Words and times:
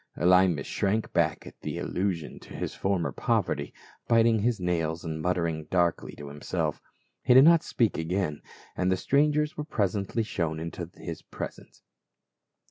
* 0.13 0.17
Elymas 0.17 0.65
shrank 0.65 1.13
back 1.13 1.45
at 1.45 1.61
this 1.61 1.77
allusion 1.77 2.39
to 2.39 2.55
his 2.55 2.73
former 2.73 3.11
poverty, 3.11 3.71
biting 4.07 4.39
his 4.39 4.59
nails 4.59 5.05
and 5.05 5.21
muttering 5.21 5.65
darkly 5.65 6.15
to 6.15 6.27
him 6.27 6.41
self. 6.41 6.81
He 7.21 7.35
did 7.35 7.43
not 7.43 7.61
speak 7.61 7.99
again, 7.99 8.41
and 8.75 8.91
the 8.91 8.97
strangers 8.97 9.57
were 9.57 9.63
presently 9.63 10.23
shown 10.23 10.59
into 10.59 10.87
the 10.87 11.21
presence. 11.29 11.83